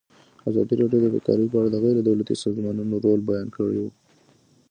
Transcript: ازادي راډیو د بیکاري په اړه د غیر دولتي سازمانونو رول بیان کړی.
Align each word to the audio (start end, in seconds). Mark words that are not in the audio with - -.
ازادي 0.49 0.73
راډیو 0.81 0.99
د 1.03 1.07
بیکاري 1.15 1.45
په 1.51 1.55
اړه 1.59 1.69
د 1.71 1.77
غیر 1.83 1.97
دولتي 2.07 2.35
سازمانونو 2.43 2.95
رول 3.05 3.21
بیان 3.29 3.47
کړی. 3.57 3.79